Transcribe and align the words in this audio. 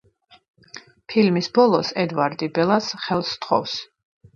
ფილმის 1.13 1.51
ბოლოს 1.59 1.95
ედვარდი 2.07 2.53
ბელას 2.59 2.93
ხელს 3.07 3.41
სთხოვს. 3.41 3.83